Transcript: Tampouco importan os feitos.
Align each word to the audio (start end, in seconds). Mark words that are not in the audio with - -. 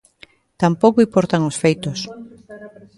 Tampouco 0.61 1.03
importan 1.07 1.41
os 1.49 1.59
feitos. 1.63 1.99